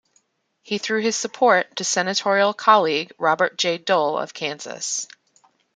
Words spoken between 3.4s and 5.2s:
J. Dole of Kansas.